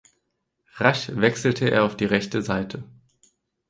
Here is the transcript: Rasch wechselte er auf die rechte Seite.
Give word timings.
Rasch 0.77 1.09
wechselte 1.15 1.69
er 1.69 1.83
auf 1.83 1.95
die 1.95 2.05
rechte 2.05 2.41
Seite. 2.41 2.85